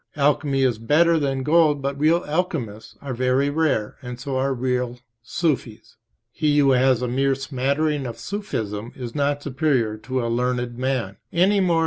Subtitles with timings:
[0.17, 4.97] Alchemy is better than gold, but real alchemists are very rare, and so are real
[5.21, 5.95] Sufis.
[6.31, 11.17] He who has a mere smattering of Sufism is not superior to a learned main,
[11.31, 11.79] any more {p.